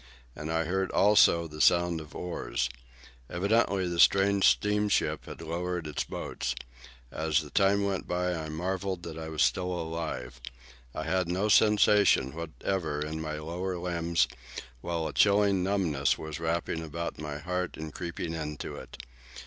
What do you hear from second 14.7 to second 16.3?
while a chilling numbness